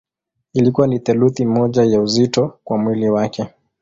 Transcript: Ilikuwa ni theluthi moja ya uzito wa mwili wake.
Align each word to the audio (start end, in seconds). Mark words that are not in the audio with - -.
Ilikuwa 0.53 0.87
ni 0.87 0.99
theluthi 0.99 1.45
moja 1.45 1.83
ya 1.83 2.01
uzito 2.01 2.59
wa 2.65 2.77
mwili 2.77 3.09
wake. 3.09 3.47